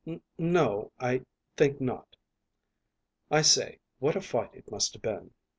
[0.03, 1.25] "N no, I
[1.57, 2.15] think not.
[3.29, 5.31] I say, what a fight it must have been!"